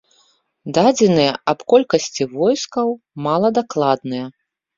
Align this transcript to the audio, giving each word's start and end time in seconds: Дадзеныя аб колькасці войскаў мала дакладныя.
Дадзеныя 0.77 1.31
аб 1.53 1.59
колькасці 1.73 2.23
войскаў 2.33 2.87
мала 3.27 3.53
дакладныя. 3.61 4.25